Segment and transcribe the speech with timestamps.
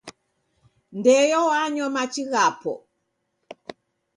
[0.99, 2.73] Ndeyo wanywa machi ghapo.